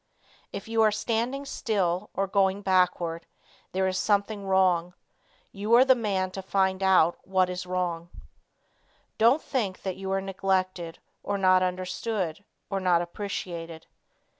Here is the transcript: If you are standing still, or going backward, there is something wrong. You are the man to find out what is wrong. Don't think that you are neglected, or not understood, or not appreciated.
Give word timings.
If 0.51 0.67
you 0.67 0.81
are 0.81 0.89
standing 0.91 1.45
still, 1.45 2.09
or 2.15 2.25
going 2.25 2.63
backward, 2.63 3.27
there 3.71 3.87
is 3.87 3.99
something 3.99 4.47
wrong. 4.47 4.95
You 5.51 5.75
are 5.75 5.85
the 5.85 5.93
man 5.93 6.31
to 6.31 6.41
find 6.41 6.81
out 6.81 7.19
what 7.23 7.51
is 7.51 7.67
wrong. 7.67 8.09
Don't 9.19 9.43
think 9.43 9.83
that 9.83 9.97
you 9.97 10.11
are 10.11 10.19
neglected, 10.19 10.97
or 11.21 11.37
not 11.37 11.61
understood, 11.61 12.43
or 12.67 12.79
not 12.79 13.03
appreciated. 13.03 13.85